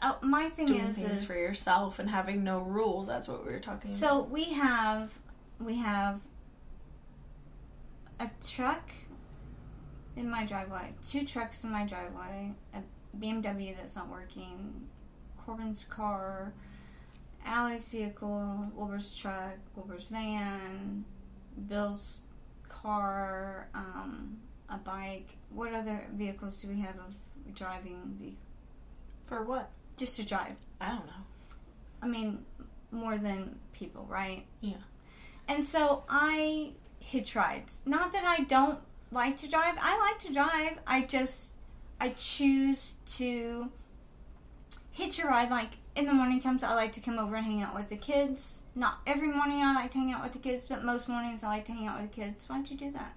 [0.00, 3.06] uh, my thing Doing is, things is for yourself and having no rules.
[3.06, 5.18] That's what we were talking about so we have
[5.60, 6.20] we have
[8.20, 8.90] a truck
[10.16, 12.78] in my driveway, two trucks in my driveway, a
[13.18, 14.88] BMW that's not working,
[15.48, 16.52] Corbin's car,
[17.46, 21.06] Allie's vehicle, Wilbur's truck, Wilbur's van,
[21.68, 22.20] Bill's
[22.68, 24.36] car, um,
[24.68, 25.38] a bike.
[25.48, 27.14] What other vehicles do we have of
[27.54, 28.14] driving?
[28.20, 28.36] Ve-
[29.24, 29.70] For what?
[29.96, 30.54] just to drive.
[30.82, 31.56] I don't know.
[32.02, 32.44] I mean,
[32.92, 34.44] more than people, right?
[34.60, 34.74] Yeah.
[35.48, 37.80] And so I hitch rides.
[37.86, 38.80] Not that I don't
[39.10, 39.76] like to drive.
[39.80, 40.78] I like to drive.
[40.86, 41.54] I just
[41.98, 43.72] I choose to
[44.98, 45.50] hitch a ride.
[45.50, 47.96] Like in the morning times, I like to come over and hang out with the
[47.96, 48.62] kids.
[48.74, 51.48] Not every morning I like to hang out with the kids, but most mornings I
[51.48, 52.48] like to hang out with the kids.
[52.48, 53.14] Why don't you do that?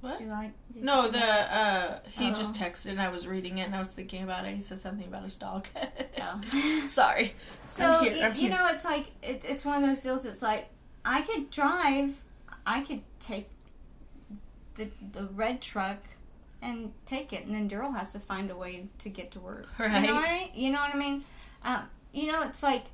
[0.00, 0.18] What?
[0.18, 0.52] Did you like?
[0.72, 2.32] did No, you the uh he Oh.
[2.32, 4.54] just texted and I was reading it and I was thinking about it.
[4.54, 5.68] He said something about his dog.
[6.20, 6.40] Oh.
[6.88, 7.34] Sorry.
[7.68, 10.24] So I'm here, y- I'm you know, it's like it, it's one of those deals.
[10.24, 10.68] It's like
[11.04, 12.20] I could drive,
[12.66, 13.46] I could take
[14.74, 15.98] the the red truck
[16.62, 19.66] and take it, and then Daryl has to find a way to get to work.
[19.78, 20.02] You Right.
[20.06, 21.24] know what I, you know what I mean?
[21.64, 22.84] Um, you know, it's like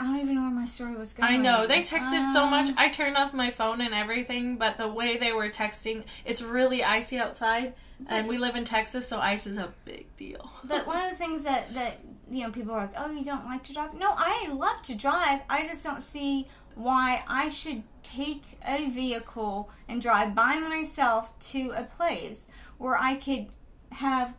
[0.00, 1.32] I don't even know where my story was going.
[1.32, 2.68] I know they texted so much.
[2.68, 6.40] Um, I turned off my phone and everything, but the way they were texting, it's
[6.40, 7.74] really icy outside,
[8.06, 10.52] and we live in Texas, so ice is a big deal.
[10.62, 11.98] But one of the things that that
[12.30, 13.92] you know people are like, oh, you don't like to drive.
[13.94, 15.40] No, I love to drive.
[15.50, 21.72] I just don't see why I should take a vehicle and drive by myself to
[21.76, 23.46] a place where I could
[23.92, 24.34] have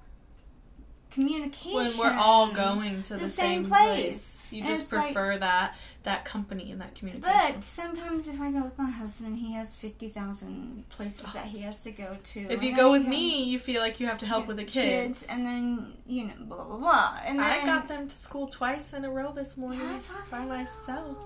[1.12, 4.36] communication when we're all going to the, the same, same place.
[4.53, 7.36] You And just it's like- prefer that that company and that communication.
[7.53, 11.62] But sometimes if I go with my husband, he has fifty thousand places that he
[11.62, 12.39] has to go to.
[12.49, 14.63] if you go with you me, you feel like you have to help with the
[14.63, 15.23] kids.
[15.29, 18.93] and then you know blah blah blah, and then I got them to school twice
[18.93, 19.99] in a row this morning Yeah,
[20.32, 21.17] by myself.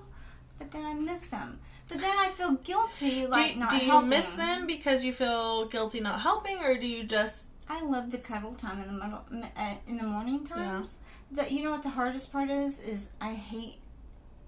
[0.59, 1.59] but then I miss them.
[1.89, 4.09] But then I feel guilty, Do, like you- not do you helping.
[4.09, 8.17] miss them because you feel guilty not helping, or do you just I love the
[8.17, 9.23] cuddle time in the middle,
[9.57, 10.99] uh, in the morning times.
[11.31, 13.77] That you know what the hardest part is is I hate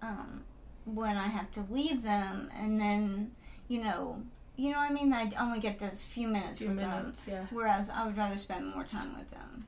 [0.02, 0.44] um,
[0.86, 3.32] when I have to leave them and then
[3.68, 4.22] you know
[4.58, 5.12] you know what I mean.
[5.14, 7.14] I only get those few minutes few with them.
[7.28, 7.46] Yeah.
[7.52, 9.66] whereas I would rather spend more time with them.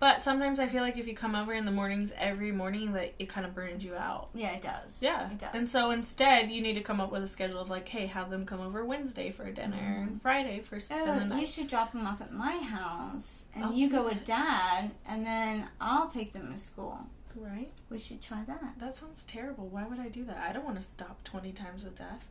[0.00, 3.14] But sometimes I feel like if you come over in the mornings every morning, that
[3.18, 4.30] it kind of burns you out.
[4.34, 5.02] Yeah, it does.
[5.02, 5.30] Yeah.
[5.30, 5.50] it does.
[5.54, 8.30] And so instead, you need to come up with a schedule of like, hey, have
[8.30, 10.18] them come over Wednesday for dinner and mm-hmm.
[10.18, 14.04] Friday for Oh, you should drop them off at my house, and I'll you go
[14.04, 16.98] with Dad, and then I'll take them to school.
[17.36, 17.70] Right?
[17.90, 18.74] We should try that.
[18.80, 19.68] That sounds terrible.
[19.68, 20.38] Why would I do that?
[20.48, 22.22] I don't want to stop 20 times with that.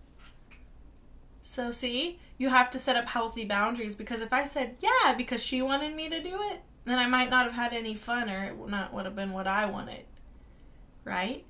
[1.41, 5.41] So, see, you have to set up healthy boundaries because if I said, yeah, because
[5.41, 8.45] she wanted me to do it, then I might not have had any fun or
[8.45, 10.06] it would not would have been what I wanted.
[11.06, 11.43] Right?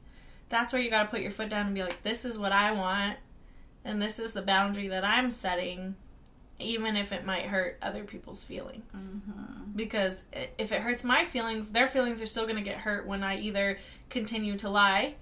[0.49, 2.52] That's where you got to put your foot down and be like, this is what
[2.52, 3.17] I want,
[3.86, 5.95] and this is the boundary that I'm setting,
[6.58, 9.71] even if it might hurt other people's feelings Mm-hmm.
[9.75, 10.23] because
[10.58, 13.39] if it hurts my feelings, their feelings are still going to get hurt when I
[13.39, 13.78] either
[14.10, 15.15] continue to lie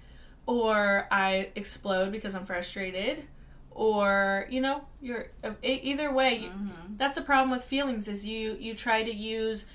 [0.46, 3.24] or I explode because I'm frustrated
[3.70, 5.28] or you know, you're
[5.62, 6.94] either way, Mm-hmm.
[6.96, 9.66] that's the problem with feelings is you you try to use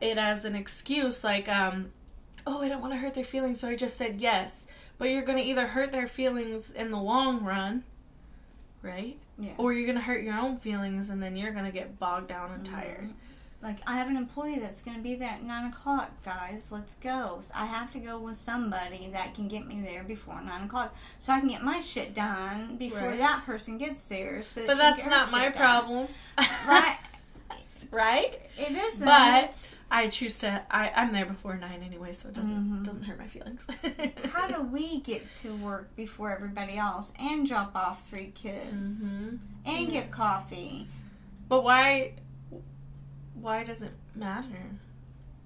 [0.00, 1.92] it as an excuse like um
[2.46, 4.66] oh, I don't want to hurt their feelings, so I just said yes.
[4.98, 7.82] But you're going to either hurt their feelings in the long run,
[8.82, 9.18] right?
[9.38, 9.52] Yeah.
[9.58, 12.28] Or you're going to hurt your own feelings and then you're going to get bogged
[12.28, 13.10] down and tired.
[13.62, 16.68] Like I have an employee that's going to be there at nine o'clock, guys.
[16.70, 17.38] Let's go.
[17.40, 20.94] So I have to go with somebody that can get me there before nine o'clock,
[21.18, 23.18] so I can get my shit done before Right.
[23.18, 24.42] that person gets there.
[24.42, 25.52] So But that's not my done.
[25.54, 26.08] problem.
[26.38, 26.98] right?
[27.90, 28.38] right?
[28.56, 29.04] It isn't.
[29.04, 32.84] But I choose to I, I'm there before nine anyway, so it doesn't Mhm.
[32.84, 33.66] doesn't hurt my feelings.
[34.32, 39.36] how do we get to work before everybody else and drop off three kids hmm
[39.64, 40.88] and get coffee?
[41.48, 42.14] But why
[43.34, 44.70] why does it matter?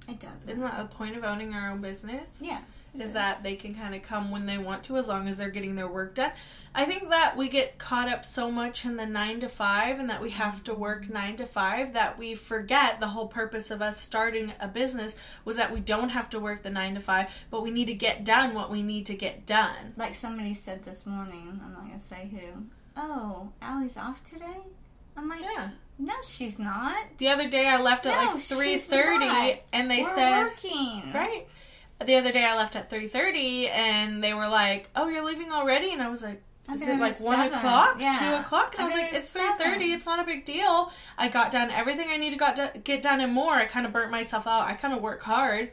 [0.09, 0.49] It doesn't.
[0.51, 2.29] Isn't that the point of owning our own business?
[2.41, 2.61] Yeah.
[2.99, 5.51] Is that they can kind of come when they want to as long as they're
[5.51, 6.33] getting their work done.
[6.75, 10.11] I think that we get caught up so much in the 9 to 5 and
[10.11, 10.81] that we have to mm-hmm.
[10.81, 15.17] work 9 to 5 that we forget the whole purpose of us starting a business
[15.45, 17.95] was that we don't have to work the 9 to 5, but we need to
[17.95, 19.95] get done what we need to get done.
[19.97, 22.65] Like somebody said this morning, I'm not gonna say who.
[22.97, 24.59] Oh, Allie's off today.
[25.17, 25.71] I'm like, Yeah.
[25.99, 26.97] no, she's not.
[27.19, 28.51] The other day I left at like she's
[28.89, 31.13] 3:30 and they We're said working.
[31.13, 31.47] right.
[32.05, 35.93] The other day I left at 3:30 and they were like, "Oh, you're leaving already?"
[35.93, 38.17] And I was like, Is it like one o'clock, Yeah.
[38.19, 38.75] two o'clock?
[38.75, 39.93] And I was like, it's three thirty.
[39.93, 40.91] It's not a big deal.
[41.19, 43.55] I got done everything I need to got to get done and more.
[43.55, 44.67] I kind of burnt myself out.
[44.67, 45.73] I kind of work hard,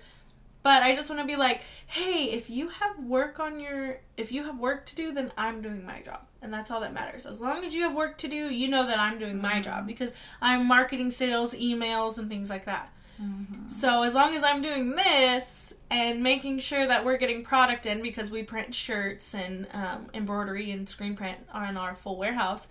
[0.63, 4.31] but I just want to be like, hey, if you have work on your, if
[4.31, 7.25] you have work to do, then I'm doing my job, and that's all that matters.
[7.27, 9.85] As long as you have work to do, you know that I'm doing my job
[9.87, 12.91] because I'm marketing, sales, emails, and things like that.
[13.21, 13.69] Mm-hmm.
[13.69, 18.01] So as long as I'm doing this and making sure that we're getting product in
[18.01, 22.67] because we print shirts and um, embroidery and screen print on our full warehouse,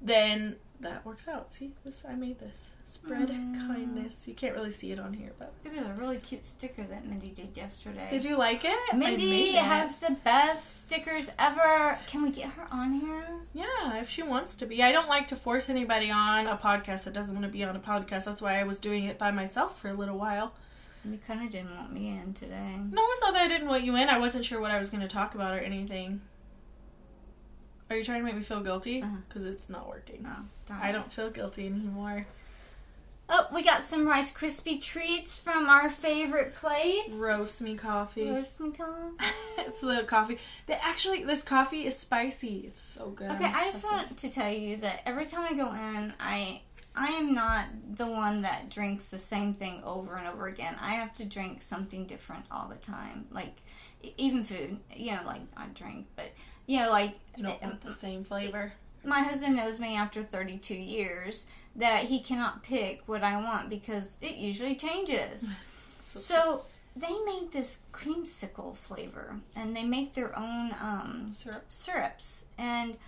[0.00, 1.52] then that works out.
[1.52, 3.66] See, this I made this spread Mm.
[3.66, 4.28] kindness.
[4.28, 7.06] You can't really see it on here, but It was a really cute sticker that
[7.06, 8.08] Mindy did yesterday.
[8.10, 8.96] did you like it?
[8.96, 9.62] Mindy it.
[9.64, 11.98] has the best stickers ever.
[12.06, 13.26] Can we get her on here?
[13.54, 14.82] Yeah, if she wants to be.
[14.82, 17.74] I don't like to force anybody on a podcast that doesn't want to be on
[17.74, 18.24] a podcast.
[18.24, 20.52] That's why I was doing it by myself for a little while.
[21.04, 22.76] You kind of didn't want me in today.
[22.90, 24.08] No, it's not that I didn't want you in.
[24.08, 26.20] I wasn't sure what I was going to talk about or anything.
[27.92, 29.02] Are you trying to make me feel guilty?
[29.02, 29.16] Uh-huh.
[29.28, 30.22] Because it's not working.
[30.22, 30.30] No,
[30.66, 32.26] darn I don't feel guilty anymore.
[33.28, 37.10] Oh, we got some Rice Krispie treats from our favorite place.
[37.10, 38.30] Roast me coffee.
[38.30, 39.16] Roast me coffee.
[39.58, 40.38] it's the coffee.
[40.66, 42.64] They actually, this coffee is spicy.
[42.66, 43.30] It's so good.
[43.32, 46.62] Okay, I'm just want to tell you that every time I go in, I
[46.96, 50.76] I am not the one that drinks the same thing over and over again.
[50.80, 53.26] I have to drink something different all the time.
[53.30, 53.56] Like
[54.16, 56.32] even food, you know, like I drink, but
[56.66, 57.18] you know, like.
[57.36, 58.72] You don't want the same flavor.
[59.04, 61.46] my husband knows me after 32 years
[61.76, 65.44] that he cannot pick what I want because it usually changes.
[66.14, 66.60] So
[66.94, 71.64] they made this creamsicle flavor, and they make their own um, Syrup.
[71.68, 72.98] syrups, and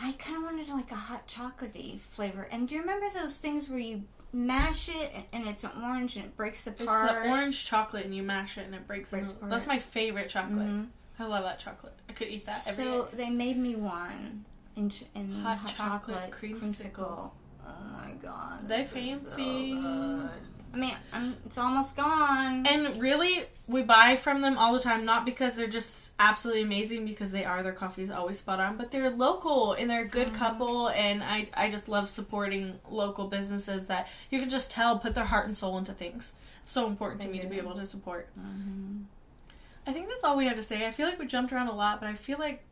[0.00, 2.48] I kind of wanted like a hot chocolatey flavor.
[2.50, 4.02] And do you remember those things where you
[4.32, 8.04] mash it and- and it's an orange and it breaks apart It's the orange chocolate
[8.04, 9.50] and you mash it and it breaks, Breaks apart.
[9.50, 10.66] That's my favorite chocolate.
[10.68, 10.86] Mhm.
[11.18, 11.94] I love that chocolate.
[12.08, 12.90] I could eat that every day.
[12.90, 14.44] so they made me one
[14.76, 16.92] in, ch- in Hot hot, chocolate chocolate, creamsicle.
[16.92, 17.30] creamsicle.
[17.66, 17.70] Oh
[18.04, 19.72] my god, They is so fancy.
[19.74, 20.30] good.
[20.72, 22.66] I mean, I'm, it's almost gone.
[22.66, 27.06] And really, we buy from them all the time, not because they're just absolutely amazing,
[27.06, 27.62] because they are.
[27.62, 30.88] Their coffee's always spot on, but they're local and they're a good couple.
[30.90, 35.24] And I, I just love supporting local businesses that you can just tell put their
[35.24, 36.34] heart and soul into things.
[36.62, 38.28] It's so important to They me to be able to support.
[38.38, 39.04] Mhm.
[39.88, 40.86] I think that's all we have to say.
[40.86, 42.62] I feel like we jumped around a lot, but I feel like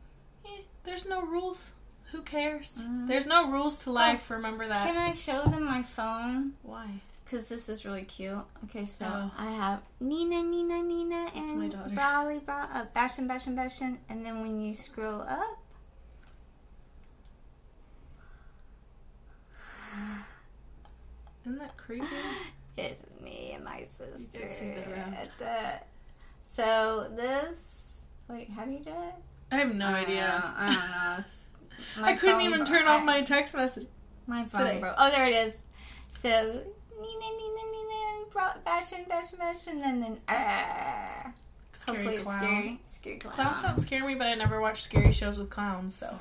[0.45, 0.49] eh,
[0.83, 1.71] there's no rules.
[2.11, 2.77] Who cares?
[2.79, 3.07] Mhm.
[3.07, 4.29] There's no rules to life.
[4.29, 4.85] Remember that.
[4.85, 6.53] Can I show them my phone?
[6.61, 6.85] Why?
[7.25, 8.45] Because this is really cute.
[8.65, 9.31] Okay, so Oh.
[9.35, 11.89] I have Nina, Nina, Nina, and my daughter.
[11.89, 13.97] Brawley, Braw- uh, Bastion, Bastion, Bastion.
[14.09, 15.57] And then when you scroll up,
[21.45, 22.05] Isn't that creepy?
[22.77, 24.39] it's me and my sister.
[26.47, 29.15] So this, wait, how do you do it?
[29.51, 30.53] I have no Uh, idea.
[30.57, 30.77] I don't
[31.99, 32.03] know.
[32.07, 33.87] I couldn't even bro- turn off I- my text message.
[34.25, 34.79] My phone today.
[34.79, 34.95] broke.
[34.97, 35.61] Oh, there it is.
[36.11, 41.31] So Nina, Nina, Nina, and then ah.
[41.73, 42.41] Scary Hopefully it's clown.
[42.43, 42.79] scary.
[42.87, 43.33] Scary clown.
[43.33, 45.95] Clowns don't scare me, but I never watch scary shows with clowns.
[45.95, 46.19] So Sorry.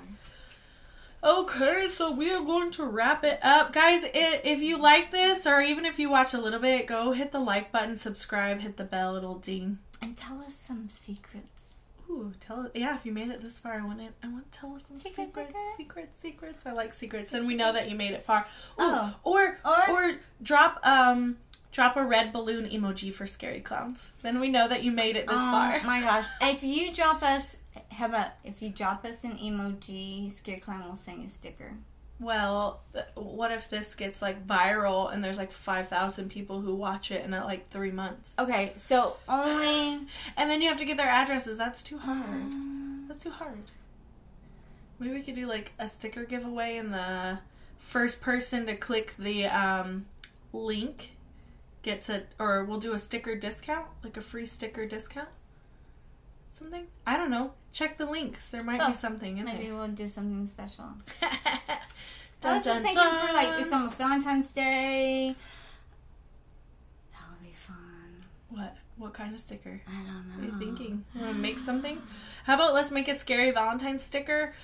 [1.25, 4.05] okay, so we are going to wrap it up, guys.
[4.05, 7.33] i if you like this, or even if you watch a little bit, go hit
[7.33, 9.79] the like button, subscribe, hit the bell, it'll ding.
[10.03, 11.65] And tell us some secrets.
[12.09, 12.95] Ooh, tell yeah.
[12.95, 14.13] If you made it this far, I want it.
[14.23, 15.67] I want to tell us some Secret, secrets, secret.
[15.77, 16.67] secrets, secrets.
[16.67, 18.43] I like secrets, and we know that you made it far.
[18.81, 19.15] Ooh, Oh.
[19.25, 21.39] or Or- or drop um
[21.73, 24.13] drop a red balloon emoji for scary clowns.
[24.23, 25.83] Then we know that you made it this oh far.
[25.83, 26.27] my gosh!
[26.41, 27.57] If you drop us,
[27.91, 31.75] how about if you drop us an emoji, Scary Clown will sing a sticker.
[32.19, 37.11] Well, th- what if this gets like viral and there's like 5,000 people who watch
[37.13, 38.35] it in uh, like three months?
[38.39, 40.07] Okay, so only.
[40.37, 41.59] And then you have to get their addresses.
[41.59, 42.19] That's too hard.
[42.43, 43.59] Um, That's too hard.
[44.99, 47.39] Maybe we could do like a sticker giveaway and the
[47.79, 50.07] first person to click the um,
[50.55, 51.13] link
[51.83, 55.29] gets a, or we'll do a sticker discount, like a free sticker discount.
[56.51, 56.87] Something?
[57.07, 57.53] I don't know.
[57.73, 58.49] Check the links.
[58.49, 59.55] There might Oh, be something in there.
[59.55, 60.87] maybe we'll do something special.
[62.41, 62.53] there.
[62.53, 65.35] I was just thinking for like it's almost Valentine's Day.
[67.13, 68.25] That would be fun.
[68.51, 68.77] What?
[68.97, 69.81] What kind of sticker?
[69.87, 70.35] I don't know.
[70.37, 71.05] What are you thinking?
[71.15, 72.01] You want to make something?
[72.45, 74.55] How about let's make a scary Valentine's sticker,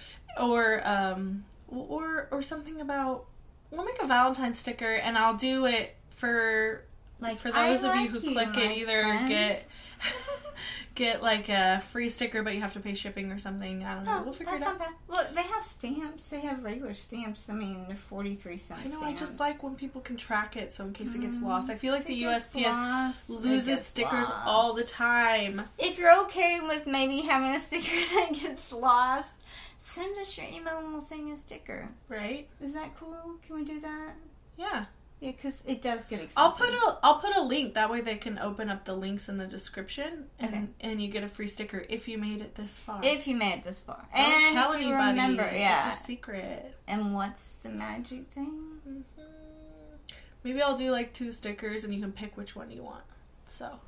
[0.40, 3.26] or um, or or something about.
[3.70, 6.84] We'll make a Valentine's sticker, and I'll do it for
[7.20, 8.78] Like for I those of you like who click it.
[8.78, 9.28] Either friend.
[9.28, 9.68] get
[10.94, 13.84] get like a free sticker, but you have to pay shipping or something.
[13.84, 14.18] I don't know.
[14.20, 14.78] Oh, we'll figure that's it out.
[14.78, 14.94] not bad.
[15.08, 16.24] Look, they have stamps.
[16.24, 17.48] They have regular stamps.
[17.48, 18.82] I mean, they're forty-three cents.
[18.84, 19.02] I know.
[19.02, 21.70] I just like when people can track it, so in case it gets Mm, lost.
[21.70, 24.46] I feel like the USPS lost, loses stickers lost.
[24.46, 25.62] all the time.
[25.78, 29.42] If you're okay with maybe having a sticker that gets lost,
[29.78, 31.88] send us your email and we'll send you a sticker.
[32.08, 32.48] Right?
[32.60, 33.36] Is that cool?
[33.46, 34.14] Can we do that?
[34.56, 34.84] Yeah.
[35.22, 36.36] Yeah, because it does get expensive.
[36.36, 39.28] I'll put a I'll put a link that way they can open up the links
[39.28, 40.64] in the description and Okay.
[40.80, 42.98] and you get a free sticker if you made it this far.
[43.04, 45.10] if you made it this far, Don't and tell if you anybody.
[45.10, 45.86] remember, yeah.
[45.92, 46.76] it's a secret.
[46.88, 48.80] And what's the magic thing?
[48.88, 49.02] Mhm.
[50.42, 53.04] Maybe I'll do like two stickers and you can pick which one you want.
[53.46, 53.78] So.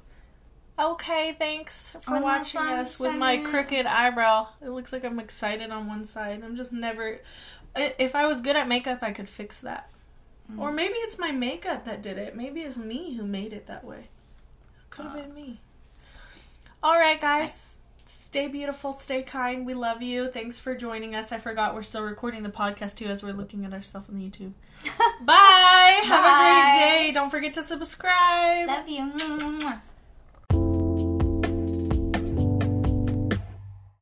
[0.78, 4.48] Okay, thanks for no, watching fun us with my crooked eyebrow.
[4.62, 6.42] It looks like I'm excited on one side.
[6.44, 7.20] I'm just never.
[7.76, 9.88] If I was good at makeup, I could fix that.
[10.52, 10.58] Mm.
[10.60, 12.36] Or maybe it's my makeup that did it.
[12.36, 14.08] Maybe it's me who made it that way.
[14.90, 15.20] Could have Uh.
[15.22, 15.60] been me.
[16.82, 17.78] All right, guys.
[18.06, 19.64] Stay beautiful, stay kind.
[19.64, 20.28] We love you.
[20.30, 21.32] Thanks for joining us.
[21.32, 24.28] I forgot we're still recording the podcast too as we're looking at ourselves on the
[24.28, 24.52] YouTube.
[25.24, 26.00] Bye.
[26.04, 27.12] Have a great day.
[27.12, 28.68] Don't forget to subscribe.
[28.68, 29.80] Love you.